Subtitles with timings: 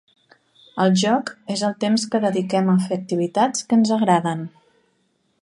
[0.85, 4.43] El joc és el temps que dediquem a fer activitats que ens agraden.